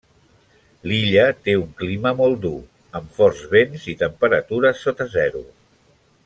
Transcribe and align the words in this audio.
L'illa 0.91 1.25
té 1.47 1.53
un 1.63 1.67
clima 1.81 2.13
molt 2.21 2.39
dur, 2.45 2.55
amb 3.01 3.13
forts 3.19 3.45
vents 3.53 3.87
i 3.95 3.99
temperatures 4.01 4.83
sota 4.87 5.09
zero. 5.19 5.45